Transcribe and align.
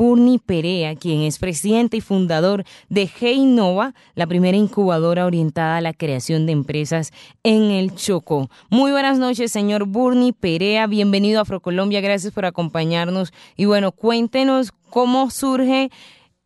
Burni 0.00 0.38
Perea, 0.38 0.96
quien 0.96 1.20
es 1.20 1.38
presidente 1.38 1.98
y 1.98 2.00
fundador 2.00 2.64
de 2.88 3.10
Innova, 3.20 3.92
la 4.14 4.26
primera 4.26 4.56
incubadora 4.56 5.26
orientada 5.26 5.76
a 5.76 5.80
la 5.82 5.92
creación 5.92 6.46
de 6.46 6.52
empresas 6.52 7.12
en 7.42 7.64
el 7.64 7.94
Chocó. 7.94 8.48
Muy 8.70 8.92
buenas 8.92 9.18
noches, 9.18 9.52
señor 9.52 9.84
Burni 9.84 10.32
Perea. 10.32 10.86
Bienvenido 10.86 11.38
a 11.38 11.42
Afrocolombia. 11.42 12.00
Gracias 12.00 12.32
por 12.32 12.46
acompañarnos. 12.46 13.34
Y 13.58 13.66
bueno, 13.66 13.92
cuéntenos 13.92 14.72
cómo 14.88 15.28
surge 15.28 15.90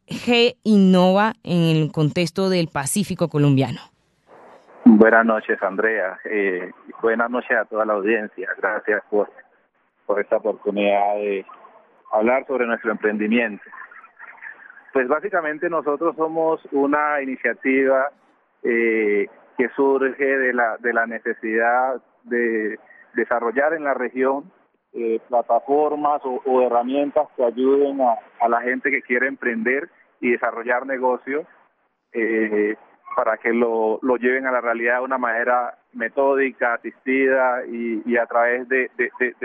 G 0.09 0.57
Innova 0.65 1.35
en 1.45 1.77
el 1.77 1.93
contexto 1.93 2.49
del 2.49 2.67
Pacífico 2.67 3.29
colombiano. 3.29 3.83
Buenas 4.85 5.25
noches, 5.25 5.63
Andrea. 5.63 6.19
Eh, 6.25 6.73
buenas 7.01 7.31
noches 7.31 7.57
a 7.57 7.65
toda 7.67 7.85
la 7.85 7.93
audiencia. 7.93 8.49
Gracias 8.59 9.01
por 9.09 9.29
esta 10.21 10.39
oportunidad 10.39 11.15
de 11.19 11.47
hablar 12.15 12.47
sobre 12.47 12.67
nuestro 12.67 12.93
emprendimiento. 12.93 13.65
Pues 14.93 15.09
básicamente 15.09 15.69
nosotros 15.69 16.15
somos 16.17 16.61
una 16.73 17.21
iniciativa 17.21 18.11
eh, 18.63 19.27
que 19.59 19.69
surge 19.71 20.25
de 20.25 20.53
la, 20.53 20.77
de 20.79 20.93
la 20.93 21.07
necesidad 21.07 22.01
de 22.23 22.79
desarrollar 23.15 23.75
en 23.75 23.85
la 23.85 23.95
región 23.95 24.51
eh, 24.93 25.21
plataformas 25.29 26.23
o, 26.25 26.63
herramientas 26.63 27.27
que 27.37 27.45
ayuden 27.45 28.01
a, 28.01 28.49
la 28.49 28.61
gente 28.61 28.91
que 28.91 29.03
quiere 29.03 29.27
emprender 29.27 29.89
y 30.21 30.31
desarrollar 30.31 30.87
negocios 30.87 31.45
eh, 32.13 32.77
para 33.17 33.37
que 33.39 33.53
lo, 33.53 33.99
lo, 34.03 34.17
lleven 34.17 34.47
a 34.47 34.53
la 34.53 34.61
realidad 34.61 34.99
de 34.99 35.05
una 35.05 35.19
manera 35.19 35.77
metódica, 35.93 36.75
asistida 36.75 37.67
y, 37.67 38.17
a 38.17 38.27
través 38.27 38.69
de, 38.69 38.89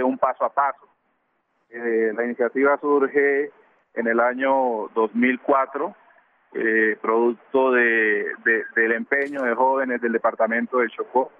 un 0.04 0.18
paso 0.18 0.46
a 0.46 0.54
paso. 0.54 0.89
Eh, 1.70 2.14
la 2.16 2.26
iniciativa 2.26 2.78
surge 2.80 3.52
en 3.94 4.08
el 4.08 4.20
año 4.20 4.88
2004, 4.96 5.96
producto 7.02 7.72
del 7.72 8.92
empeño 8.92 9.44
de 9.44 9.54
jóvenes 9.54 10.02
del 10.02 10.14
departamento 10.14 10.80
de 10.80 10.90
Chocó, 10.90 11.32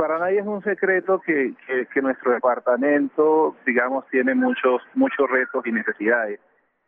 para 0.00 0.18
nadie 0.18 0.40
es 0.40 0.46
un 0.46 0.62
secreto 0.62 1.20
que, 1.20 1.54
nuestro 2.00 2.32
departamento, 2.32 3.54
digamos, 3.66 4.06
tiene 4.08 4.34
muchos, 4.34 4.80
muchos 4.94 5.28
retos 5.28 5.66
y 5.66 5.72
necesidades. 5.72 6.40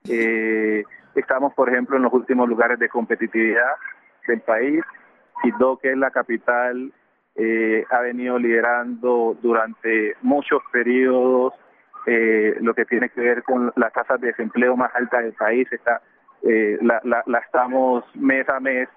Eh, 0.08 0.82
estamos, 1.14 1.52
por 1.52 1.68
ejemplo, 1.68 1.98
en 1.98 2.04
los 2.04 2.12
últimos 2.14 2.48
lugares 2.48 2.78
de 2.78 2.88
competitividad 2.88 3.74
del 4.26 4.40
país. 4.40 4.82
Quito, 5.42 5.76
que 5.76 5.90
es 5.90 5.98
la 5.98 6.10
capital, 6.10 6.90
eh, 7.34 7.84
ha 7.90 8.00
venido 8.00 8.38
liderando 8.38 9.36
durante 9.42 10.16
muchos 10.22 10.62
periodos 10.72 11.52
eh, 12.06 12.56
lo 12.60 12.74
que 12.74 12.84
tiene 12.84 13.08
que 13.10 13.20
ver 13.20 13.42
con 13.42 13.72
las 13.76 13.92
tasas 13.92 14.20
de 14.20 14.28
desempleo 14.28 14.76
más 14.76 14.94
altas 14.94 15.22
del 15.24 15.32
país. 15.34 15.70
Está, 15.72 16.02
la, 16.42 17.22
la, 17.26 17.38
estamos 17.38 18.04
mes 18.16 18.48
a 18.48 18.58
mes 18.58 18.88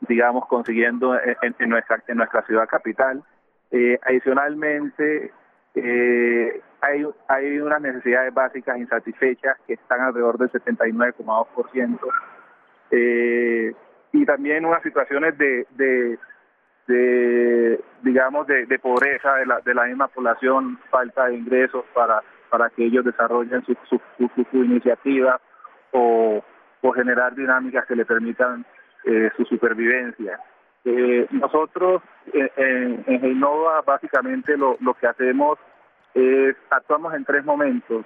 digamos, 0.00 0.46
consiguiendo 0.46 1.18
en, 1.18 1.68
nuestra, 1.68 2.02
en 2.06 2.16
nuestra 2.18 2.42
ciudad 2.42 2.68
capital. 2.68 3.22
Eh, 3.70 3.98
adicionalmente, 4.02 5.32
eh, 5.74 6.60
hay, 6.80 7.06
hay 7.28 7.58
unas 7.58 7.80
necesidades 7.80 8.32
básicas 8.32 8.78
insatisfechas 8.78 9.56
que 9.66 9.74
están 9.74 10.00
alrededor 10.00 10.38
del 10.38 10.50
79,2%. 10.50 11.98
Eh, 12.90 13.74
y 14.12 14.24
también 14.24 14.64
unas 14.64 14.82
situaciones 14.82 15.36
de, 15.36 15.66
de, 15.70 16.18
digamos, 18.02 18.46
de, 18.46 18.78
pobreza 18.78 19.34
de 19.34 19.46
la, 19.46 19.60
de 19.60 19.74
la 19.74 19.84
misma 19.84 20.08
población, 20.08 20.78
falta 20.90 21.26
de 21.26 21.36
ingresos 21.36 21.84
para, 21.94 22.22
para 22.48 22.70
que 22.70 22.86
ellos 22.86 23.04
desarrollen 23.04 23.64
su, 23.64 23.76
su, 23.88 24.00
su, 24.50 24.64
iniciativa 24.64 25.40
o, 25.92 26.42
o 26.82 26.92
generar 26.92 27.34
dinámicas 27.34 27.86
que 27.86 27.96
le 27.96 28.06
permitan 28.06 28.64
eh, 29.04 29.30
su 29.36 29.44
supervivencia. 29.44 30.40
Eh, 30.84 31.26
nosotros 31.30 32.02
eh, 32.32 32.50
en, 32.56 33.04
en 33.06 33.40
básicamente 33.84 34.56
lo, 34.56 34.76
lo 34.80 34.94
que 34.94 35.06
hacemos 35.06 35.58
es 36.14 36.56
actuamos 36.70 37.14
en 37.14 37.24
tres 37.24 37.44
momentos. 37.44 38.04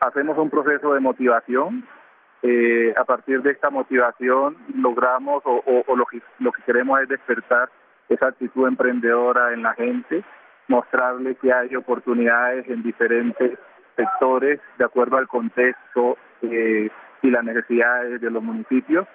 Hacemos 0.00 0.36
un 0.36 0.50
proceso 0.50 0.92
de 0.94 1.00
motivación. 1.00 1.86
a 2.96 3.04
partir 3.04 3.42
de 3.42 3.50
esta 3.52 3.70
motivación 3.70 4.56
logramos 4.74 5.42
o, 5.44 5.62
o, 5.86 5.96
lo, 5.96 6.04
que, 6.06 6.20
lo 6.38 6.52
que 6.52 6.62
queremos 6.62 7.00
es 7.00 7.08
despertar 7.08 7.68
esa 8.08 8.28
actitud 8.28 8.66
emprendedora 8.66 9.52
en 9.52 9.62
la 9.62 9.74
gente, 9.74 10.24
mostrarle 10.68 11.34
que 11.36 11.52
hay 11.52 11.74
oportunidades 11.76 12.68
en 12.68 12.82
diferentes 12.82 13.58
sectores 13.96 14.60
de 14.78 14.84
acuerdo 14.84 15.16
al 15.16 15.28
contexto 15.28 16.16
y 16.42 17.30
las 17.30 17.44
necesidades 17.44 18.20
de 18.20 18.30
los 18.30 18.42
municipios. 18.42 19.06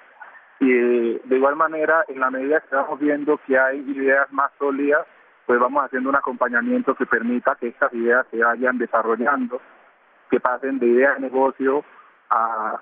Y 0.59 0.71
de 0.71 1.35
igual 1.35 1.55
manera, 1.55 2.03
en 2.07 2.19
la 2.19 2.29
medida 2.29 2.61
que 2.61 2.75
vamos 2.75 2.99
viendo 2.99 3.39
que 3.47 3.57
hay 3.57 3.79
ideas 3.79 4.31
más 4.31 4.51
sólidas, 4.59 5.05
pues 5.45 5.59
vamos 5.59 5.83
haciendo 5.83 6.09
un 6.09 6.15
acompañamiento 6.15 6.95
que 6.95 7.05
permita 7.05 7.55
que 7.55 7.69
estas 7.69 7.91
ideas 7.93 8.25
se 8.29 8.37
vayan 8.37 8.77
desarrollando, 8.77 9.59
que 10.29 10.39
pasen 10.39 10.79
de 10.79 10.87
idea 10.87 11.15
de 11.15 11.21
negocio 11.21 11.83
a, 12.29 12.79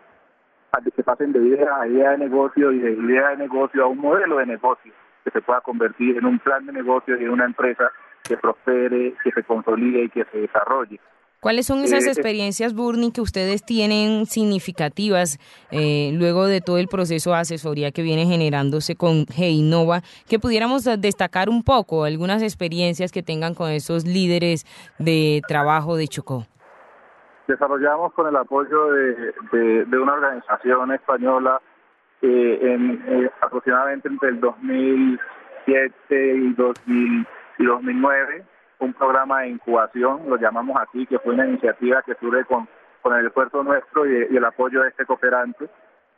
que 0.95 1.03
pasen 1.03 1.31
de 1.31 1.39
idea 1.39 1.79
a 1.79 1.87
idea 1.87 2.11
de 2.11 2.17
negocio 2.17 2.71
y 2.71 2.79
de 2.79 2.91
idea 2.91 3.29
de 3.29 3.37
negocio 3.37 3.83
a 3.83 3.87
un 3.87 3.97
modelo 3.97 4.37
de 4.37 4.45
negocio 4.45 4.93
que 5.29 5.39
se 5.39 5.45
pueda 5.45 5.61
convertir 5.61 6.17
en 6.17 6.25
un 6.25 6.39
plan 6.39 6.65
de 6.65 6.73
negocio 6.73 7.19
y 7.19 7.23
en 7.23 7.29
una 7.29 7.45
empresa 7.45 7.91
que 8.23 8.37
prospere, 8.37 9.13
que 9.23 9.31
se 9.31 9.43
consolide 9.43 10.03
y 10.03 10.09
que 10.09 10.25
se 10.25 10.39
desarrolle. 10.39 10.99
¿Cuáles 11.41 11.67
son 11.67 11.79
esas 11.79 12.05
eh, 12.05 12.09
experiencias, 12.09 12.73
Burni, 12.73 13.13
que 13.13 13.21
ustedes 13.21 13.63
tienen 13.63 14.25
significativas 14.25 15.39
eh, 15.71 16.11
luego 16.13 16.47
de 16.47 16.59
todo 16.59 16.79
el 16.79 16.89
proceso 16.89 17.29
de 17.29 17.37
asesoría 17.37 17.91
que 17.91 18.01
viene 18.01 18.25
generándose 18.25 18.97
con 18.97 19.25
Heinova? 19.37 20.01
Que 20.27 20.37
pudiéramos 20.37 20.83
destacar 20.99 21.47
un 21.47 21.63
poco 21.63 22.03
algunas 22.03 22.43
experiencias 22.43 23.13
que 23.13 23.23
tengan 23.23 23.55
con 23.55 23.69
esos 23.69 24.05
líderes 24.05 24.65
de 24.99 25.41
trabajo 25.47 25.95
de 25.95 26.09
Chocó. 26.09 26.45
Desarrollamos 27.47 28.11
con 28.13 28.27
el 28.27 28.35
apoyo 28.35 28.91
de, 28.91 29.97
una 29.97 30.13
organización 30.13 30.91
española 30.91 31.61
eh, 32.21 32.59
en, 32.61 33.31
aproximadamente 33.41 34.07
entre 34.07 34.29
el 34.29 34.39
2007 34.39 36.35
y, 36.35 36.53
2000, 36.53 37.27
y 37.57 37.65
2009 37.65 38.45
un 38.79 38.93
programa 38.93 39.41
de 39.41 39.49
incubación, 39.49 40.21
lo 40.27 40.37
llamamos 40.37 40.77
así, 40.79 41.05
que 41.05 41.19
fue 41.19 41.33
una 41.33 41.45
iniciativa 41.45 42.01
que 42.01 42.15
surge 42.15 42.45
con, 42.45 42.67
con 43.01 43.15
el 43.17 43.27
esfuerzo 43.27 43.63
nuestro 43.63 44.05
y, 44.05 44.35
el 44.35 44.45
apoyo 44.45 44.81
de 44.81 44.89
este 44.89 45.05
cooperante, 45.05 45.69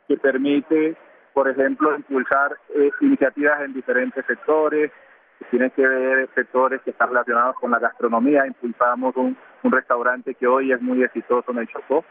que 0.08 0.16
permite, 0.16 0.96
por 1.34 1.48
ejemplo, 1.48 1.94
impulsar 1.94 2.56
eh, 2.74 2.90
iniciativas 3.00 3.62
en 3.62 3.74
diferentes 3.74 4.24
sectores, 4.26 4.92
que 5.38 5.44
tienen 5.46 5.70
que 5.70 5.86
ver 5.86 6.28
sectores 6.34 6.80
que 6.82 6.90
están 6.90 7.08
relacionados 7.08 7.56
con 7.56 7.72
la 7.72 7.80
gastronomía. 7.80 8.46
Impulsamos 8.46 9.16
un, 9.16 9.36
un 9.64 9.72
restaurante 9.72 10.34
que 10.34 10.46
hoy 10.46 10.72
es 10.72 10.80
muy 10.80 11.02
exitoso 11.02 11.50
en 11.50 11.58
el 11.58 11.68
Chocó, 11.68 12.04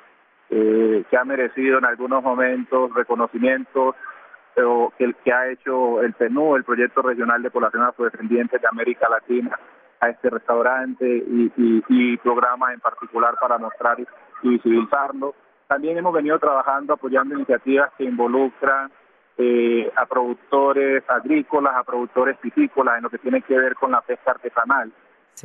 eh, 0.51 1.03
que 1.09 1.17
ha 1.17 1.23
merecido 1.23 1.79
en 1.79 1.85
algunos 1.85 2.21
momentos 2.21 2.93
reconocimientos 2.93 3.95
pero 4.53 4.91
que, 4.97 5.13
que 5.23 5.31
ha 5.31 5.49
hecho 5.49 6.01
el 6.01 6.13
PNU, 6.13 6.55
el 6.55 6.63
Proyecto 6.63 7.01
Regional 7.01 7.41
de 7.41 7.51
Población 7.51 7.83
Afrodescendiente 7.83 8.59
de 8.59 8.67
América 8.67 9.07
Latina, 9.09 9.57
a 9.99 10.09
este 10.09 10.29
restaurante 10.29 11.05
y, 11.05 11.51
y, 11.87 12.17
programas 12.17 12.73
en 12.73 12.79
particular 12.79 13.35
para 13.39 13.57
mostrar 13.57 13.99
y, 13.99 14.05
visibilizarlo. 14.43 15.35
También 15.67 15.97
hemos 15.97 16.13
venido 16.13 16.39
trabajando 16.39 16.93
apoyando 16.93 17.35
iniciativas 17.35 17.91
que 17.97 18.03
involucran 18.03 18.91
eh, 19.37 19.91
a 19.95 20.05
productores 20.07 21.03
agrícolas, 21.07 21.75
a 21.75 21.83
productores 21.83 22.37
piscícolas 22.37 22.97
en 22.97 23.03
lo 23.03 23.09
que 23.09 23.19
tiene 23.19 23.41
que 23.43 23.57
ver 23.57 23.75
con 23.75 23.91
la 23.91 24.01
pesca 24.01 24.31
artesanal, 24.31 24.91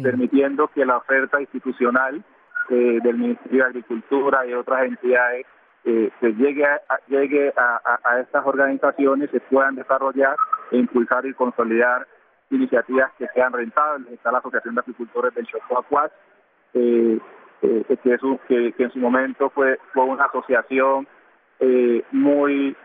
permitiendo 0.02 0.68
que 0.68 0.84
la 0.86 0.96
oferta 0.96 1.40
institucional 1.40 2.24
eh, 2.70 2.98
del 3.02 3.16
Ministerio 3.16 3.64
de 3.64 3.68
Agricultura 3.68 4.46
y 4.46 4.52
otras 4.54 4.84
entidades 4.84 5.46
eh, 5.84 6.10
se 6.20 6.32
llegue, 6.34 6.66
a, 6.66 6.80
llegue 7.06 7.52
a, 7.56 8.18
estas 8.20 8.44
organizaciones, 8.44 9.30
se 9.30 9.38
puedan 9.40 9.76
desarrollar 9.76 10.36
e 10.72 10.78
impulsar 10.78 11.24
y 11.26 11.34
consolidar 11.34 12.06
iniciativas 12.50 13.12
que 13.18 13.28
sean 13.28 13.52
rentables. 13.52 14.12
Está 14.12 14.32
la 14.32 14.38
Asociación 14.38 14.74
de 14.74 14.80
Agricultores 14.80 15.34
del 15.34 15.46
Chocó 15.46 15.78
Acuas, 15.78 16.10
eh, 16.74 17.18
eh, 17.62 17.84
que, 18.48 18.72
que, 18.72 18.82
en 18.82 18.90
su 18.90 18.98
momento 18.98 19.48
fue, 19.50 19.78
fue 19.94 20.04
una 20.04 20.24
asociación 20.24 21.06
eh, 21.60 22.02
muy, 22.12 22.76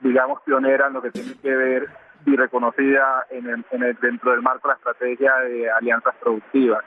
digamos, 0.00 0.40
pionera 0.42 0.86
en 0.86 0.92
lo 0.94 1.02
que 1.02 1.10
tiene 1.10 1.34
que 1.42 1.54
ver 1.54 1.88
y 2.24 2.36
reconocida 2.36 3.26
en 3.30 3.48
el, 3.48 3.64
dentro 4.00 4.30
del 4.30 4.42
marco 4.42 4.68
de 4.68 4.74
la 4.74 4.78
estrategia 4.78 5.34
de 5.40 5.70
alianzas 5.70 6.14
productivas. 6.20 6.84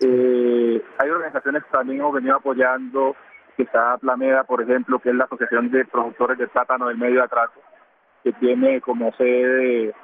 Hay 0.00 1.10
organizaciones 1.10 1.64
que 1.64 1.70
también 1.70 2.00
hemos 2.00 2.14
venido 2.14 2.36
apoyando, 2.36 3.16
que 3.56 3.62
está 3.62 3.96
Plameda, 3.98 4.44
por 4.44 4.62
ejemplo, 4.62 4.98
que 4.98 5.10
es 5.10 5.14
la 5.14 5.24
Asociación 5.24 5.70
de 5.70 5.84
Productores 5.86 6.38
de 6.38 6.48
Plátano 6.48 6.88
del 6.88 6.98
Medio 6.98 7.16
de 7.16 7.24
Atraso, 7.24 7.60
que 8.22 8.32
tiene 8.34 8.80
como 8.80 9.12
sede 9.14 9.94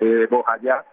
eh, 0.00 0.26
Bojayá. 0.30 0.84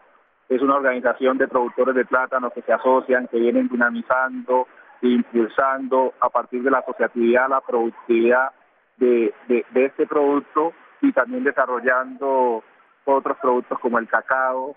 Es 0.49 0.61
una 0.61 0.75
organización 0.75 1.37
de 1.37 1.47
productores 1.47 1.95
de 1.95 2.05
plátano 2.05 2.51
que 2.51 2.61
se 2.61 2.71
asocian, 2.71 3.27
que 3.27 3.39
vienen 3.39 3.67
dinamizando 3.67 4.67
impulsando 5.01 6.13
a 6.19 6.29
partir 6.29 6.63
de 6.63 6.71
la 6.71 6.79
asociatividad 6.79 7.49
la 7.49 7.61
productividad 7.61 8.51
de, 8.97 9.33
de, 9.47 9.85
este 9.85 10.07
producto 10.07 10.73
y 11.01 11.11
también 11.11 11.43
desarrollando 11.43 12.63
otros 13.03 13.37
productos 13.37 13.79
como 13.79 13.99
el 13.99 14.07
cacao 14.07 14.75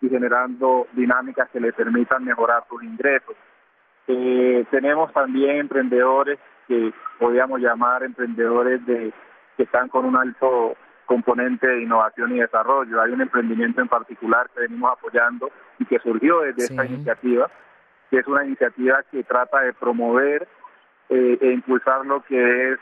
y 0.00 0.08
generando 0.08 0.86
dinámicas 0.92 1.48
que 1.50 1.60
le 1.60 1.72
permitan 1.72 2.24
mejorar 2.24 2.64
sus 2.68 2.82
ingresos. 2.82 3.36
Eh, 4.06 4.64
tenemos 4.70 5.12
también 5.12 5.58
emprendedores 5.58 6.38
que 6.66 6.92
podríamos 7.18 7.60
llamar 7.60 8.02
emprendedores 8.02 8.84
de 8.86 9.12
que 9.56 9.64
están 9.64 9.88
con 9.88 10.04
un 10.04 10.16
alto 10.16 10.76
componente 11.04 11.66
de 11.66 11.82
innovación 11.82 12.34
y 12.34 12.38
desarrollo. 12.40 13.02
Hay 13.02 13.10
un 13.10 13.20
emprendimiento 13.20 13.80
en 13.80 13.88
particular 13.88 14.48
que 14.54 14.60
venimos 14.60 14.92
apoyando 14.92 15.50
y 15.78 15.84
que 15.84 15.98
surgió 15.98 16.40
desde 16.40 16.64
esta 16.64 16.86
iniciativa, 16.86 17.50
que 18.10 18.18
es 18.18 18.26
una 18.26 18.44
iniciativa 18.44 19.02
que 19.10 19.24
trata 19.24 19.60
de 19.60 19.72
promover 19.72 20.46
eh, 21.08 21.38
e 21.40 21.52
impulsar 21.52 22.06
lo 22.06 22.22
que 22.22 22.72
es 22.72 22.78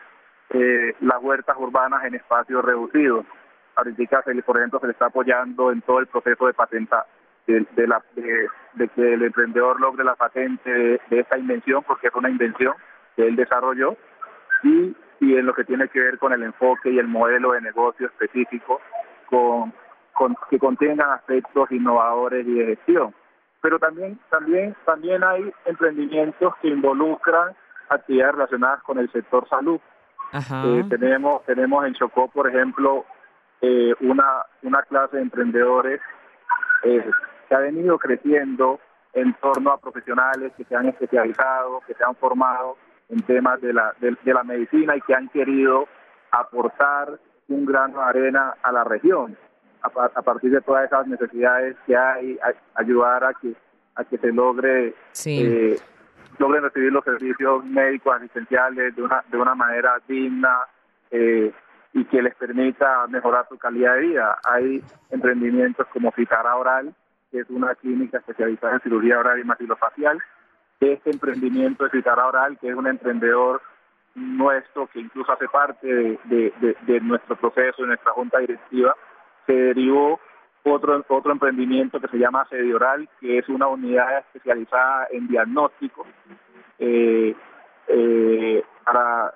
eh, 0.50 0.94
las 1.00 1.22
huertas 1.22 1.56
urbanas 1.58 2.04
en 2.04 2.16
espacios 2.16 2.64
reducidos. 2.64 3.24
Ahorita, 3.78 4.24
por 4.44 4.56
ejemplo, 4.58 4.80
se 4.80 4.86
le 4.86 4.92
está 4.92 5.06
apoyando 5.06 5.70
en 5.70 5.82
todo 5.82 6.00
el 6.00 6.08
proceso 6.08 6.48
de 6.48 6.52
patenta, 6.52 7.06
de, 7.46 7.86
la, 7.86 8.02
de, 8.16 8.88
que 8.88 9.14
el 9.14 9.22
emprendedor 9.22 9.80
logre 9.80 10.02
la 10.02 10.16
patente 10.16 10.68
de, 10.68 11.00
esta 11.10 11.38
invención, 11.38 11.84
porque 11.84 12.08
es 12.08 12.14
una 12.14 12.28
invención 12.28 12.74
que 13.14 13.28
él 13.28 13.36
desarrolló, 13.36 13.96
y, 14.64 14.96
y 15.20 15.36
en 15.36 15.46
lo 15.46 15.54
que 15.54 15.62
tiene 15.62 15.86
que 15.88 16.00
ver 16.00 16.18
con 16.18 16.32
el 16.32 16.42
enfoque 16.42 16.90
y 16.90 16.98
el 16.98 17.06
modelo 17.06 17.52
de 17.52 17.60
negocio 17.60 18.06
específico 18.06 18.80
con, 19.26 19.72
con 20.12 20.36
que 20.50 20.58
contengan 20.58 21.10
aspectos 21.10 21.70
innovadores 21.70 22.44
y 22.48 22.54
de 22.54 22.66
gestión. 22.66 23.14
Pero 23.60 23.78
también, 23.78 24.18
también, 24.28 24.74
también 24.84 25.22
hay 25.22 25.52
emprendimientos 25.66 26.52
que 26.60 26.66
involucran 26.66 27.54
actividades 27.88 28.34
relacionadas 28.34 28.82
con 28.82 28.98
el 28.98 29.10
sector 29.12 29.48
salud. 29.48 29.80
Eh, 30.32 30.84
tenemos, 30.90 31.44
tenemos 31.44 31.86
en 31.86 31.94
Chocó, 31.94 32.28
por 32.28 32.48
ejemplo, 32.48 33.06
eh, 33.60 33.94
una, 34.00 34.44
una 34.62 34.82
clase 34.82 35.16
de 35.16 35.22
emprendedores 35.22 36.00
eh, 36.84 37.10
que 37.48 37.54
ha 37.54 37.58
venido 37.58 37.98
creciendo 37.98 38.78
en 39.12 39.34
torno 39.34 39.72
a 39.72 39.80
profesionales 39.80 40.52
que 40.56 40.64
se 40.64 40.76
han 40.76 40.86
especializado, 40.86 41.80
que 41.86 41.94
se 41.94 42.04
han 42.04 42.14
formado 42.16 42.76
en 43.08 43.22
temas 43.22 43.60
de 43.60 43.72
la, 43.72 43.94
de, 44.00 44.16
la 44.24 44.44
medicina 44.44 44.96
y 44.96 45.00
que 45.00 45.14
han 45.14 45.28
querido 45.28 45.88
aportar 46.30 47.18
un 47.48 47.64
grano 47.64 47.98
de 47.98 48.04
arena 48.04 48.54
a 48.62 48.70
la 48.70 48.84
región 48.84 49.36
a, 49.82 50.22
partir 50.22 50.50
de 50.50 50.60
todas 50.60 50.84
esas 50.84 51.06
necesidades 51.06 51.76
que 51.86 51.96
hay, 51.96 52.38
ayudar 52.74 53.24
a 53.24 53.32
que 53.34 53.54
a 53.94 54.04
que 54.04 54.18
se 54.18 54.32
logre 54.32 54.94
eh, 55.24 55.78
logren 56.38 56.62
recibir 56.62 56.92
los 56.92 57.04
servicios 57.04 57.64
médicos 57.64 58.16
asistenciales 58.16 58.94
de 58.94 59.02
una 59.02 59.24
de 59.30 59.38
una 59.38 59.54
manera 59.54 60.00
digna 60.06 60.66
eh, 61.10 61.52
y 61.92 62.04
que 62.04 62.22
les 62.22 62.34
permita 62.34 63.06
mejorar 63.08 63.46
su 63.48 63.58
calidad 63.58 63.94
de 63.94 64.00
vida. 64.00 64.38
Hay 64.44 64.82
emprendimientos 65.10 65.86
como 65.88 66.12
Fitara 66.12 66.56
Oral, 66.56 66.94
que 67.30 67.40
es 67.40 67.50
una 67.50 67.74
clínica 67.74 68.18
especializada 68.18 68.74
en 68.74 68.80
cirugía 68.80 69.18
oral 69.18 69.38
y 69.40 69.44
maxilofacial. 69.44 70.18
Este 70.80 71.10
emprendimiento 71.10 71.84
de 71.84 71.90
Fitara 71.90 72.26
Oral, 72.26 72.58
que 72.58 72.68
es 72.68 72.74
un 72.74 72.86
emprendedor 72.86 73.60
nuestro 74.14 74.86
que 74.88 75.00
incluso 75.00 75.32
hace 75.32 75.48
parte 75.48 75.86
de, 76.24 77.00
nuestro 77.02 77.36
proceso, 77.36 77.82
de 77.82 77.88
nuestra 77.88 78.12
junta 78.12 78.38
directiva, 78.38 78.94
se 79.46 79.52
derivó 79.52 80.20
otro, 80.64 81.04
otro 81.08 81.32
emprendimiento 81.32 82.00
que 82.00 82.08
se 82.08 82.18
llama 82.18 82.46
Sedioral, 82.50 83.08
que 83.20 83.38
es 83.38 83.48
una 83.48 83.68
unidad 83.68 84.18
especializada 84.18 85.08
en 85.10 85.28
diagnóstico 85.28 86.06
eh, 86.78 87.34
eh, 87.88 88.64
para 88.84 89.34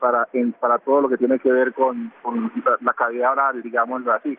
para 0.00 0.28
para 0.60 0.78
todo 0.78 1.02
lo 1.02 1.08
que 1.08 1.16
tiene 1.16 1.38
que 1.38 1.50
ver 1.50 1.72
con, 1.72 2.12
con 2.22 2.52
la 2.80 2.92
calidad 2.94 3.32
oral, 3.32 3.62
digámoslo 3.62 4.12
así. 4.12 4.38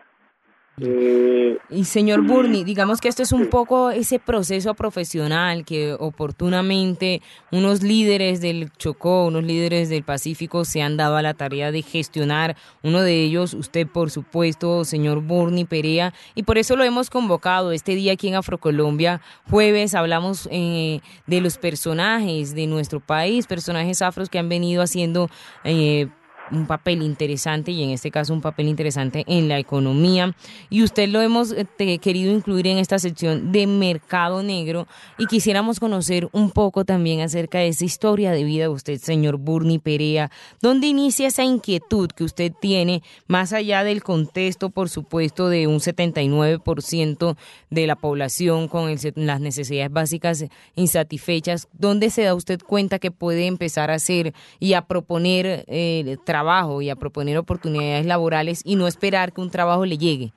Eh, 0.82 1.60
y 1.70 1.84
señor 1.84 2.26
Burni, 2.26 2.64
digamos 2.64 3.00
que 3.00 3.08
esto 3.08 3.22
es 3.22 3.32
un 3.32 3.48
poco 3.48 3.92
ese 3.92 4.18
proceso 4.18 4.74
profesional 4.74 5.66
que 5.66 5.94
oportunamente 5.94 7.22
unos 7.52 7.84
líderes 7.84 8.42
del 8.42 8.72
Chocó, 8.72 9.26
unos 9.28 9.44
líderes 9.44 9.90
del 9.90 10.04
Pacífico 10.04 10.66
se 10.66 10.82
han 10.82 10.98
dado 10.98 11.16
a 11.16 11.22
la 11.22 11.36
tarea 11.36 11.72
de 11.72 11.84
gestionar. 11.84 12.56
Uno 12.82 13.02
de 13.02 13.24
ellos, 13.24 13.54
usted 13.54 13.88
por 13.88 14.10
supuesto, 14.10 14.84
señor 14.84 15.22
Burni 15.22 15.66
Perea, 15.66 16.12
y 16.34 16.42
por 16.42 16.58
eso 16.58 16.76
lo 16.76 16.84
hemos 16.84 17.12
convocado 17.12 17.72
este 17.72 17.94
día 17.94 18.14
aquí 18.14 18.28
en 18.28 18.36
Afrocolombia. 18.36 19.22
Jueves 19.52 19.94
hablamos 19.94 20.50
eh, 20.52 21.02
de 21.28 21.42
los 21.42 21.60
personajes 21.60 22.56
de 22.56 22.66
nuestro 22.66 23.00
país, 23.00 23.46
personajes 23.46 24.02
afros 24.02 24.30
que 24.30 24.40
han 24.40 24.50
venido 24.50 24.82
haciendo... 24.82 25.30
Eh, 25.64 26.08
un 26.54 26.68
papel 26.68 27.02
interesante 27.02 27.72
y 27.72 27.84
en 27.84 27.90
este 27.90 28.12
caso 28.12 28.34
un 28.34 28.42
papel 28.42 28.68
interesante 28.68 29.24
en 29.28 29.50
la 29.50 29.60
economía. 29.60 30.36
Y 30.70 30.84
usted 30.84 31.10
lo 31.10 31.22
hemos 31.22 31.52
eh, 31.52 31.98
querido 32.00 32.32
incluir 32.32 32.68
en 32.68 32.78
esta 32.78 33.00
sección 33.00 33.52
de 33.52 33.68
mercado 33.68 34.44
negro 34.44 34.88
y 35.18 35.26
quisiéramos 35.26 35.80
conocer 35.80 36.30
un 36.32 36.52
poco 36.52 36.86
también 36.86 37.22
acerca 37.22 37.60
de 37.60 37.70
esa 37.70 37.86
historia 37.86 38.32
de 38.32 38.44
vida 38.44 38.64
de 38.64 38.70
usted, 38.70 39.00
señor 39.00 39.38
Burni 39.38 39.80
Perea, 39.80 40.32
dónde 40.62 40.88
inicia 40.88 41.28
esa 41.28 41.44
inquietud 41.44 42.10
que 42.10 42.24
usted 42.24 42.52
tiene 42.60 43.02
más 43.28 43.54
allá 43.54 43.84
del 43.84 44.04
contexto, 44.04 44.70
por 44.70 44.90
supuesto, 44.90 45.50
de 45.50 45.68
un 45.68 45.80
79% 45.80 47.36
de 47.70 47.88
la 47.88 47.96
población 47.96 48.68
con 48.68 48.96
las 49.16 49.42
necesidades 49.42 49.92
básicas 49.92 50.46
insatisfechas, 50.76 51.68
¿dónde 51.74 52.10
se 52.10 52.24
da 52.24 52.36
usted 52.36 52.62
cuenta 52.62 53.00
que 53.00 53.12
puede 53.12 53.48
empezar 53.48 53.90
a 53.90 53.96
hacer 53.96 54.34
y 54.60 54.74
a 54.74 54.86
proponer 54.86 55.66
eh, 55.68 56.18
trabajo 56.26 56.43
y 56.82 56.90
a 56.90 56.96
proponer 56.96 57.38
oportunidades 57.38 58.06
laborales 58.06 58.62
y 58.66 58.76
no 58.76 58.88
esperar 58.88 59.32
que 59.32 59.42
un 59.42 59.50
trabajo 59.50 59.86
le 59.86 59.98
llegue? 59.98 60.34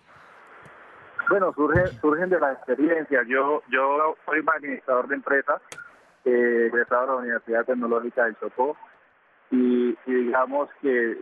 Bueno, 1.28 1.52
surgen, 1.54 1.88
surgen 2.00 2.30
de 2.30 2.38
la 2.38 2.52
experiencia. 2.52 3.22
Yo, 3.26 3.62
yo 3.68 4.16
soy 4.24 4.44
administrador 4.56 5.08
de 5.08 5.14
empresas, 5.16 5.60
eh, 6.24 6.70
de 6.72 6.86
la 6.90 7.14
Universidad 7.16 7.64
Tecnológica 7.64 8.24
del 8.24 8.38
Chocó, 8.38 8.76
y, 9.50 9.96
digamos 10.06 10.68
que 10.82 11.18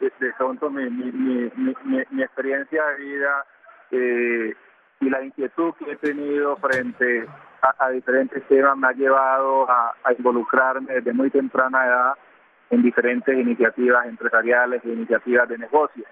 de, 0.00 0.32
pronto 0.36 0.68
mi, 0.70 0.88
mi, 0.90 1.50
mi, 1.54 2.22
experiencia 2.22 2.84
de 2.84 2.96
vida 2.96 3.46
eh, 3.92 4.54
y 5.00 5.10
la 5.10 5.22
inquietud 5.22 5.74
que 5.74 5.92
he 5.92 5.96
tenido 5.96 6.56
frente 6.56 7.26
a, 7.78 7.90
diferentes 7.90 8.42
temas 8.48 8.76
me 8.76 8.88
ha 8.88 8.92
llevado 8.92 9.70
a 9.70 10.12
involucrarme 10.16 10.94
desde 10.94 11.12
muy 11.12 11.30
temprana 11.30 11.86
edad 11.86 12.14
en 12.70 12.82
diferentes 12.82 13.36
iniciativas 13.36 14.06
empresariales 14.06 14.84
e 14.84 14.88
iniciativas 14.88 15.48
de 15.48 15.58
negocio. 15.58 16.04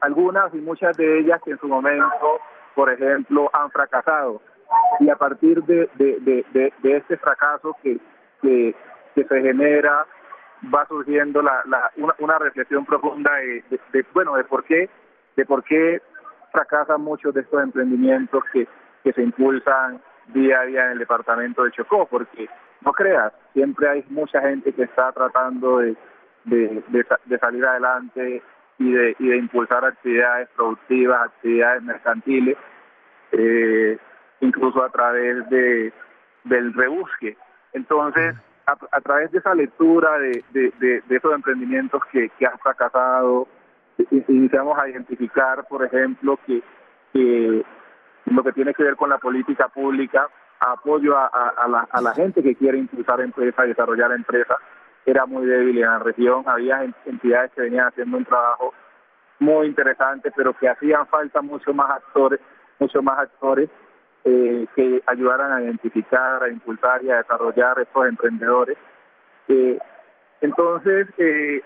Algunas 0.00 0.52
y 0.54 0.58
muchas 0.58 0.96
de 0.96 1.20
ellas 1.20 1.40
que 1.44 1.52
en 1.52 1.58
su 1.58 1.68
momento, 1.68 2.40
por 2.74 2.90
ejemplo, 2.90 3.50
han 3.52 3.70
fracasado. 3.70 4.40
Y 5.00 5.08
a 5.10 5.16
partir 5.16 5.62
de, 5.64 5.88
de, 5.96 6.96
este 6.96 7.16
fracaso 7.16 7.76
que, 7.82 7.98
que, 8.42 8.74
se 9.14 9.40
genera, 9.40 10.06
va 10.72 10.86
surgiendo 10.86 11.42
la, 11.42 11.62
la, 11.66 11.90
una, 12.18 12.38
reflexión 12.38 12.84
profunda 12.84 13.32
de, 13.34 14.06
bueno, 14.12 14.36
de 14.36 14.44
por 14.44 14.64
qué, 14.64 14.88
de 15.36 15.44
por 15.44 15.64
qué 15.64 16.00
fracasan 16.52 17.00
muchos 17.00 17.34
de 17.34 17.40
estos 17.40 17.62
emprendimientos 17.62 18.44
que, 18.52 18.66
que 19.02 19.12
se 19.12 19.22
impulsan 19.22 20.00
día 20.28 20.60
a 20.60 20.64
día 20.64 20.84
en 20.86 20.92
el 20.92 20.98
departamento 20.98 21.64
de 21.64 21.72
Chocó, 21.72 22.06
porque 22.06 22.48
no 22.80 22.92
creas, 22.92 23.32
siempre 23.52 23.88
hay 23.88 24.04
mucha 24.08 24.40
gente 24.40 24.72
que 24.72 24.82
está 24.82 25.12
tratando 25.12 25.78
de, 25.78 25.96
de, 26.44 27.38
salir 27.38 27.64
adelante 27.64 28.42
y 28.78 28.92
de, 28.92 29.16
y 29.18 29.28
de 29.28 29.36
impulsar 29.36 29.84
actividades 29.84 30.48
productivas, 30.56 31.22
actividades 31.22 31.82
mercantiles, 31.82 32.56
eh, 33.32 33.98
incluso 34.40 34.82
a 34.82 34.90
través 34.90 35.48
de 35.50 35.92
del 36.44 36.72
rebusque. 36.72 37.36
Entonces, 37.72 38.34
a, 38.66 39.00
través 39.00 39.30
de 39.32 39.38
esa 39.38 39.54
lectura 39.54 40.18
de, 40.18 40.44
de, 40.52 41.02
esos 41.08 41.34
emprendimientos 41.34 42.02
que, 42.12 42.28
que 42.38 42.46
han 42.46 42.58
fracasado, 42.58 43.48
iniciamos 44.28 44.78
a 44.78 44.88
identificar, 44.88 45.66
por 45.68 45.84
ejemplo, 45.84 46.38
que, 46.46 46.62
que 47.12 47.64
lo 48.26 48.42
que 48.44 48.52
tiene 48.52 48.74
que 48.74 48.82
ver 48.82 48.96
con 48.96 49.10
la 49.10 49.18
política 49.18 49.68
pública, 49.68 50.28
apoyo 50.60 51.16
a, 51.16 51.26
a, 51.26 52.00
la, 52.00 52.14
gente 52.14 52.42
que 52.42 52.54
quiere 52.54 52.78
impulsar 52.78 53.20
empresas, 53.20 53.66
desarrollar 53.66 54.12
empresas, 54.12 54.56
era 55.06 55.26
muy 55.26 55.46
débil 55.46 55.78
en 55.78 55.84
la 55.84 55.98
región. 55.98 56.44
Había 56.46 56.84
entidades 57.06 57.52
que 57.52 57.62
venían 57.62 57.88
haciendo 57.88 58.16
un 58.16 58.24
trabajo 58.24 58.74
muy 59.38 59.66
interesante, 59.66 60.32
pero 60.34 60.52
que 60.54 60.68
hacían 60.68 61.06
falta 61.06 61.40
mucho 61.42 61.72
más 61.72 61.90
actores, 61.90 62.40
mucho 62.78 63.02
más 63.02 63.18
actores 63.18 63.70
eh, 64.24 64.66
que 64.74 65.02
ayudaran 65.06 65.52
a 65.52 65.62
identificar, 65.62 66.42
a 66.42 66.48
impulsar 66.48 67.04
y 67.04 67.10
a 67.10 67.18
desarrollar 67.18 67.78
estos 67.78 68.06
emprendedores. 68.06 68.76
Eh, 69.48 69.78
entonces, 70.40 71.08
eh, 71.18 71.62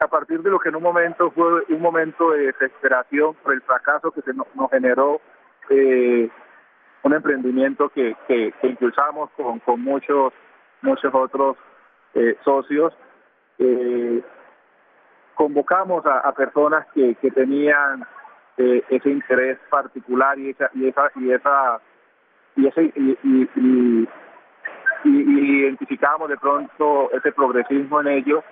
a 0.00 0.06
partir 0.06 0.42
de 0.42 0.50
lo 0.50 0.58
que 0.58 0.68
en 0.68 0.76
un 0.76 0.82
momento 0.82 1.30
fue 1.32 1.64
un 1.68 1.80
momento 1.80 2.30
de 2.30 2.46
desesperación 2.46 3.34
por 3.42 3.52
el 3.52 3.62
fracaso 3.62 4.12
que 4.12 4.22
se 4.22 4.32
nos, 4.32 4.46
nos 4.54 4.70
generó 4.70 5.20
eh, 5.70 6.30
un 7.02 7.14
emprendimiento 7.14 7.88
que, 7.90 8.16
que, 8.26 8.52
impulsamos 8.62 9.30
con, 9.30 9.60
con 9.60 9.80
muchos 9.80 10.32
muchos 10.82 11.12
otros 11.14 11.56
eh, 12.14 12.36
socios. 12.44 12.92
Eh, 13.58 14.22
convocamos 15.34 16.04
a, 16.06 16.32
personas 16.32 16.86
que, 16.94 17.14
tenían 17.34 18.04
eh, 18.56 18.82
ese 18.88 19.10
interés 19.10 19.58
particular 19.70 20.38
y 20.38 20.50
esa 20.50 20.70
y 20.74 20.88
esa 20.88 21.10
y 21.14 21.30
esa 21.30 21.80
y 22.56 22.66
ese 22.66 22.92
y, 22.94 24.08
identificamos 25.04 26.28
de 26.28 26.36
pronto 26.36 27.10
ese 27.12 27.30
progresismo 27.30 28.00
en 28.00 28.08
ellos 28.08 28.42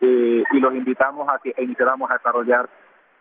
y 0.00 0.60
los 0.60 0.74
invitamos 0.74 1.26
a 1.30 1.38
que 1.38 1.54
iniciáramos 1.56 2.10
a 2.10 2.18
desarrollar 2.18 2.68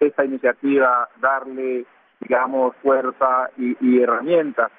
esta 0.02 0.26
iniciativa, 0.26 1.08
darle 1.22 1.86
digamos 2.24 2.76
fuerza 2.78 3.50
y, 3.58 4.02
herramientas. 4.02 4.72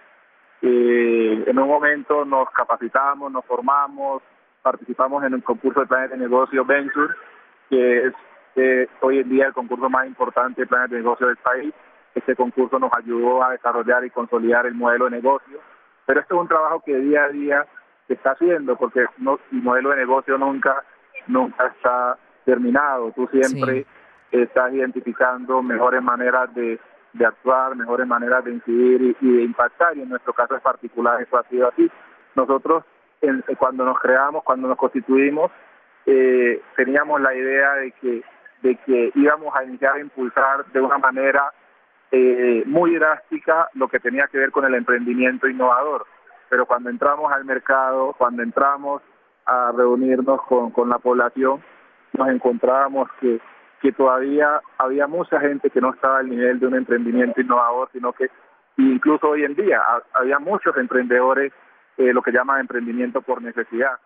en 0.63 1.59
un 1.59 1.69
momento 1.69 2.25
nos 2.25 2.51
capacitamos, 2.51 3.31
nos 3.31 3.45
formamos, 3.45 4.23
participamos 4.63 5.23
en 5.25 5.35
el 5.35 5.43
concurso 5.43 5.81
de 5.81 5.87
planes 5.87 6.11
de 6.11 6.17
negocio 6.17 6.65
Venture, 6.65 7.15
que 7.69 8.07
es 8.07 8.15
eh, 8.57 8.89
hoy 9.01 9.19
en 9.19 9.29
día 9.29 9.47
el 9.47 9.53
concurso 9.53 9.91
más 9.91 10.07
importante 10.07 10.63
de 10.63 10.67
planes 10.67 10.91
de 10.91 10.99
negocio 10.99 11.27
del 11.27 11.37
país. 11.37 11.75
Este 12.15 12.37
concurso 12.37 12.79
nos 12.79 12.93
ayudó 12.95 13.43
a 13.43 13.51
desarrollar 13.51 14.05
y 14.05 14.11
consolidar 14.11 14.67
el 14.67 14.75
modelo 14.75 15.07
de 15.07 15.11
negocio, 15.13 15.59
pero 16.07 16.21
este 16.21 16.35
es 16.35 16.41
un 16.41 16.49
trabajo 16.49 16.83
que 16.85 16.97
día 16.97 17.25
a 17.25 17.29
día 17.29 17.67
se 18.07 18.15
está 18.15 18.33
haciendo 18.33 18.77
porque 18.77 19.05
no, 19.19 19.39
el 19.51 19.63
modelo 19.63 19.91
de 19.91 19.97
negocio 19.97 20.39
nunca, 20.39 20.85
nunca 21.27 21.67
está 21.67 22.17
terminado. 22.45 23.13
Tú 23.13 23.29
siempre 23.33 23.85
estás 24.31 24.73
identificando 24.73 25.63
mejores 25.63 26.03
maneras 26.03 26.55
de, 26.55 26.79
de 27.15 27.27
actuar, 27.27 27.75
mejores 27.77 28.07
maneras 28.07 28.45
de 28.45 28.53
incidir 28.53 29.17
y, 29.21 29.37
de 29.37 29.43
impactar, 29.43 29.97
y 29.97 30.03
en 30.03 30.09
nuestro 30.09 30.33
caso 30.33 30.57
es 30.57 30.63
particular 30.63 31.23
eso 31.23 31.39
ha 31.39 31.45
sido 31.45 31.69
así. 31.69 31.91
Nosotros 32.35 32.85
eh, 33.23 33.31
cuando 33.57 33.85
nos 33.85 33.99
creamos, 34.01 34.43
cuando 34.43 34.69
nos 34.69 34.77
constituimos, 34.77 35.51
eh, 36.07 36.61
teníamos 36.77 37.21
la 37.21 37.35
idea 37.35 37.75
de 37.75 37.93
que, 37.93 38.23
de 38.63 38.77
que 38.77 39.13
íbamos 39.15 39.55
a 39.55 39.65
iniciar 39.65 39.95
a 39.95 40.01
impulsar 40.01 40.67
de 40.67 40.81
una 40.81 40.99
manera 40.99 41.53
eh, 42.11 42.65
muy 42.67 42.95
drástica 42.97 43.69
lo 43.75 43.89
que 43.89 44.01
tenía 44.01 44.27
que 44.27 44.39
ver 44.39 44.51
con 44.51 44.65
el 44.65 44.75
emprendimiento 44.75 45.49
innovador. 45.49 46.07
Pero 46.49 46.67
cuando 46.67 46.91
entramos 46.91 47.33
al 47.33 47.45
mercado, 47.45 48.15
cuando 48.19 48.43
entramos 48.43 49.03
a 49.47 49.73
reunirnos 49.73 50.43
con, 50.43 50.71
con 50.71 50.89
la 50.89 50.99
población, 50.99 51.63
nos 52.13 52.29
encontrábamos 52.29 53.09
que, 53.21 53.41
que 53.85 53.93
todavía 53.93 54.63
había 54.79 55.07
mucha 55.07 55.39
gente 55.41 55.69
que 55.69 55.79
no 55.79 55.93
estaba 55.93 56.21
al 56.21 56.31
nivel 56.31 56.59
de 56.59 56.67
un 56.69 56.75
emprendimiento 56.75 57.39
innovador, 57.43 57.91
sino 57.93 58.15
que 58.15 58.31
incluso 58.79 59.29
hoy 59.29 59.45
en 59.45 59.55
día 59.55 59.83
había 60.15 60.39
muchos 60.39 60.75
emprendedores 60.79 61.53
eh, 61.99 62.15
lo 62.15 62.23
que 62.23 62.33
llaman 62.33 62.61
emprendimiento 62.61 63.21
por 63.21 63.43
necesidad. 63.43 63.99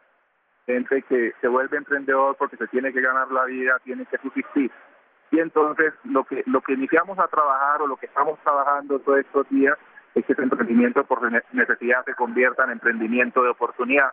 Gente 0.67 1.03
que 1.03 1.33
se 1.41 1.47
vuelve 1.47 1.77
emprendedor 1.77 2.35
porque 2.37 2.57
se 2.57 2.67
tiene 2.67 2.93
que 2.93 3.01
ganar 3.01 3.31
la 3.31 3.45
vida, 3.45 3.79
tiene 3.85 4.05
que 4.07 4.19
subsistir. 4.19 4.73
Y 5.31 5.39
entonces 5.39 5.95
lo 6.03 6.25
que 6.25 6.43
lo 6.47 6.61
que 6.61 6.73
iniciamos 6.73 7.17
a 7.21 7.29
trabajar 7.29 7.81
o 7.81 7.87
lo 7.87 7.97
que 7.99 8.07
estamos 8.07 8.37
trabajando 8.41 8.99
todos 8.99 9.21
estos 9.21 9.49
días 9.49 9.79
es 10.17 10.25
que 10.27 10.33
ese 10.33 10.43
emprendimiento 10.43 11.05
por 11.05 11.21
necesidad 11.53 12.05
se 12.05 12.17
convierta 12.17 12.65
en 12.65 12.71
emprendimiento 12.71 13.45
de 13.45 13.51
oportunidad 13.51 14.13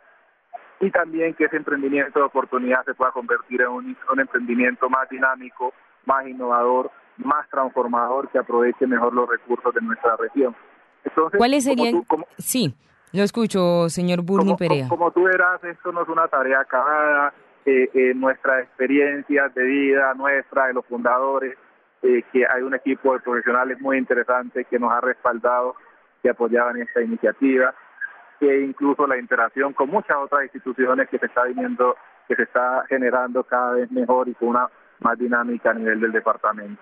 y 0.80 0.92
también 0.92 1.34
que 1.34 1.46
ese 1.46 1.58
emprendimiento 1.58 2.20
de 2.20 2.26
oportunidad 2.26 2.84
se 2.86 2.94
pueda 2.94 3.12
convertir 3.12 3.62
en 3.62 3.68
un, 3.68 3.98
emprendimiento 4.18 4.90
más 4.90 5.08
dinámico, 5.10 5.74
más 6.06 6.28
innovador, 6.28 6.92
más 7.18 7.50
transformador 7.50 8.30
que 8.30 8.40
aproveche 8.40 8.86
mejor 8.86 9.14
los 9.14 9.30
recursos 9.30 9.74
de 9.74 9.82
nuestra 9.82 10.16
región. 10.18 10.56
Entonces, 11.04 11.38
¿Cuáles 11.38 11.64
serían? 11.64 12.04
Sí. 12.38 12.74
Lo 13.14 13.24
escucho, 13.24 13.88
señor 13.88 14.24
Burni 14.24 14.56
Perea. 14.56 14.90
Como, 14.90 15.10
tú 15.12 15.24
verás, 15.24 15.64
esto 15.64 15.94
no 15.94 16.02
es 16.02 16.10
una 16.10 16.28
tarea 16.28 16.60
acabada. 16.60 17.34
Eh, 17.66 17.90
eh, 17.94 18.14
nuestra 18.14 18.62
experiencia 18.62 19.50
de 19.56 19.64
vida, 19.64 20.14
nuestra, 20.16 20.68
de 20.68 20.74
los 20.74 20.86
fundadores, 20.86 21.58
eh, 22.04 22.24
que 22.32 22.46
hay 22.46 22.62
un 22.62 22.76
equipo 22.76 23.14
de 23.14 23.22
profesionales 23.22 23.80
muy 23.80 23.98
interesante 23.98 24.66
que 24.66 24.78
nos 24.78 24.92
ha 24.92 25.02
respaldado, 25.02 25.76
que 26.22 26.30
apoyaban 26.30 26.80
esta 26.80 27.02
iniciativa, 27.02 27.74
que 28.40 28.62
incluso 28.62 29.08
la 29.08 29.18
interacción 29.18 29.74
con 29.74 29.90
muchas 29.90 30.18
otras 30.18 30.44
instituciones 30.44 31.10
que 31.10 31.20
se 31.20 31.26
está 31.26 31.44
viniendo, 31.44 31.96
que 32.28 32.36
se 32.36 32.44
está 32.44 32.84
generando 32.90 33.44
cada 33.44 33.74
vez 33.74 33.92
mejor 33.92 34.28
y 34.28 34.34
con 34.36 34.50
una 34.50 34.70
más 35.00 35.18
dinámica 35.18 35.72
a 35.72 35.74
nivel 35.74 36.00
del 36.00 36.12
departamento. 36.12 36.82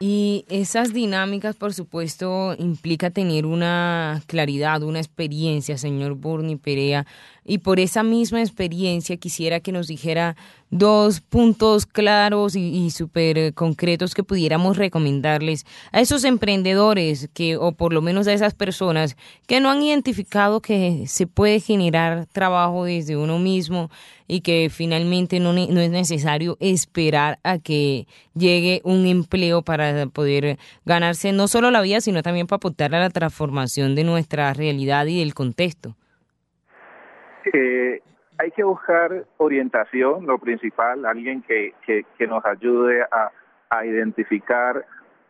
Y 0.00 0.44
esas 0.50 0.92
dinámicas, 0.92 1.56
por 1.56 1.72
supuesto, 1.72 2.54
implica 2.58 3.10
tener 3.10 3.46
una 3.46 4.20
claridad, 4.26 4.82
una 4.82 4.98
experiencia, 4.98 5.78
señor 5.78 6.14
Burni 6.14 6.56
Perea. 6.56 7.06
Y 7.44 7.58
por 7.58 7.78
esa 7.78 8.02
misma 8.02 8.40
experiencia 8.40 9.16
quisiera 9.16 9.60
que 9.60 9.72
nos 9.72 9.86
dijera 9.86 10.34
dos 10.74 11.20
puntos 11.20 11.86
claros 11.86 12.56
y, 12.56 12.90
súper 12.90 13.54
concretos 13.54 14.12
que 14.12 14.24
pudiéramos 14.24 14.76
recomendarles 14.76 15.64
a 15.92 16.00
esos 16.00 16.24
emprendedores 16.24 17.30
que, 17.32 17.56
o 17.56 17.70
por 17.70 17.92
lo 17.92 18.02
menos 18.02 18.26
a 18.26 18.32
esas 18.32 18.54
personas 18.54 19.16
que 19.46 19.60
no 19.60 19.70
han 19.70 19.82
identificado 19.82 20.60
que 20.60 21.04
se 21.06 21.28
puede 21.28 21.60
generar 21.60 22.26
trabajo 22.26 22.86
desde 22.86 23.16
uno 23.16 23.38
mismo 23.38 23.88
y 24.26 24.40
que 24.40 24.68
finalmente 24.68 25.38
no, 25.38 25.52
no 25.52 25.80
es 25.80 25.90
necesario 25.90 26.56
esperar 26.58 27.38
a 27.44 27.60
que 27.60 28.08
llegue 28.34 28.80
un 28.82 29.06
empleo 29.06 29.62
para 29.62 30.06
poder 30.06 30.58
ganarse 30.84 31.30
no 31.30 31.46
solo 31.46 31.70
la 31.70 31.82
vida, 31.82 32.00
sino 32.00 32.20
también 32.24 32.48
para 32.48 32.56
aportar 32.56 32.92
a 32.96 33.00
la 33.00 33.10
transformación 33.10 33.94
de 33.94 34.02
nuestra 34.02 34.52
realidad 34.52 35.06
y 35.06 35.20
del 35.20 35.34
contexto. 35.34 35.94
Eh, 37.52 38.00
hay 38.38 38.50
que 38.50 38.64
buscar 38.64 39.24
orientación, 39.36 40.26
lo 40.26 40.38
principal, 40.38 41.04
alguien 41.06 41.42
que, 41.42 41.74
que, 41.86 42.26
nos 42.26 42.44
ayude 42.44 43.02
a, 43.02 43.30
a, 43.70 43.86
identificar 43.86 44.84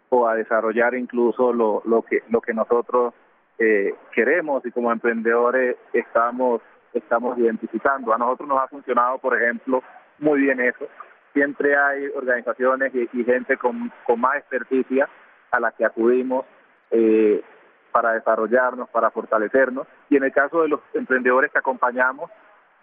o 0.09 0.27
a 0.27 0.35
desarrollar 0.35 0.95
incluso 0.95 1.53
lo, 1.53 1.83
lo, 1.85 2.03
que, 2.03 2.23
lo 2.31 2.41
que 2.41 2.55
nosotros 2.55 3.15
eh, 3.59 3.95
queremos 4.13 4.65
y 4.65 4.71
como 4.71 4.91
emprendedores 4.91 5.77
estamos, 5.93 6.63
estamos 6.93 7.39
identificando. 7.39 8.15
A 8.15 8.19
nosotros 8.19 8.49
nos 8.49 8.63
ha 8.63 8.69
funcionado, 8.69 9.19
por 9.19 9.41
ejemplo, 9.41 9.83
muy 10.19 10.41
bien 10.41 10.61
eso. 10.61 10.87
Siempre 11.33 11.77
hay 11.77 12.07
organizaciones 12.15 12.93
y, 12.95 13.25
gente 13.25 13.57
con, 13.57 13.93
con, 14.07 14.21
más 14.21 14.37
experticia 14.37 15.09
a 15.51 15.61
la 15.61 15.73
que 15.73 15.85
acudimos 15.85 16.47
eh, 16.91 17.43
para 17.91 18.13
desarrollarnos, 18.13 18.89
para 18.91 19.11
fortalecernos. 19.11 19.87
Y 20.09 20.17
en 20.17 20.25
el 20.25 20.33
caso 20.33 20.63
de 20.63 20.69
los 20.69 20.81
emprendedores 20.95 21.51
que 21.51 21.59
acompañamos, 21.59 22.31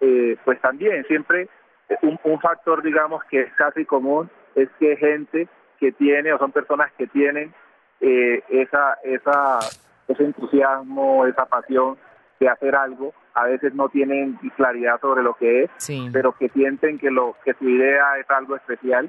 eh, 0.02 0.36
pues 0.44 0.60
también 0.60 1.04
siempre 1.04 1.48
eh, 1.88 1.96
un, 2.24 2.40
factor, 2.40 2.82
digamos, 2.82 3.22
que 3.30 3.42
es 3.42 3.52
casi 3.54 3.84
común 3.84 4.28
es 4.56 4.68
que 4.80 4.96
gente 4.96 5.48
que 5.78 5.92
tiene 5.92 6.32
o 6.32 6.38
son 6.38 6.50
personas 6.50 6.90
que 6.98 7.06
tienen 7.06 7.54
eh, 8.00 8.42
esa, 8.48 8.98
esa, 9.04 9.60
ese 10.08 10.24
entusiasmo, 10.24 11.24
esa 11.26 11.46
pasión 11.46 11.96
de 12.40 12.48
hacer 12.48 12.74
algo, 12.74 13.14
a 13.34 13.44
veces 13.44 13.74
no 13.74 13.88
tienen 13.90 14.38
claridad 14.56 15.00
sobre 15.00 15.22
lo 15.22 15.34
que 15.34 15.62
es, 15.62 15.70
pero 16.12 16.32
que 16.32 16.48
sienten 16.48 16.98
que 16.98 17.10
lo 17.10 17.36
que 17.44 17.54
su 17.54 17.68
idea 17.68 18.18
es 18.18 18.28
algo 18.28 18.56
especial. 18.56 19.08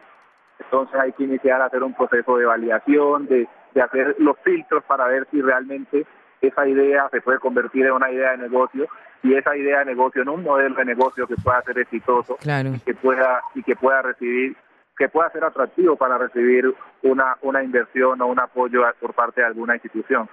Entonces 0.60 0.96
hay 1.00 1.12
que 1.14 1.24
iniciar 1.24 1.60
a 1.60 1.66
hacer 1.66 1.82
un 1.82 1.96
proceso 1.96 2.38
de 2.38 2.46
validación, 2.46 3.26
de, 3.26 3.48
de 3.74 3.82
hacer 3.82 4.16
los 4.20 4.38
filtros 4.44 4.84
para 4.84 5.08
ver 5.08 5.28
si 5.32 5.42
realmente 5.42 6.06
esa 6.48 6.68
idea 6.68 7.08
se 7.10 7.22
puede 7.22 7.40
convertir 7.40 7.86
en 7.86 7.94
una 7.94 8.12
idea 8.12 8.32
de 8.32 8.38
negocio 8.38 8.88
y 9.24 9.34
esa 9.34 9.56
idea 9.56 9.80
de 9.80 9.86
negocio 9.86 10.22
en 10.22 10.30
un 10.30 10.44
modelo 10.44 10.76
de 10.76 10.86
negocio 10.86 11.26
que 11.28 11.36
pueda 11.36 11.62
ser 11.62 11.80
exitoso 11.80 12.38
y 12.42 12.80
que 12.80 12.94
pueda 12.94 13.42
y 13.56 13.64
que 13.64 13.76
pueda 13.76 14.02
recibir 14.02 14.56
que 14.98 15.10
pueda 15.10 15.30
ser 15.32 15.44
atractivo 15.44 15.96
para 15.96 16.18
recibir 16.18 16.74
una 17.04 17.38
una 17.42 17.64
inversión 17.64 18.22
o 18.22 18.28
un 18.28 18.40
apoyo 18.40 18.82
por 19.00 19.14
parte 19.14 19.42
de 19.42 19.48
alguna 19.48 19.76
institución. 19.76 20.30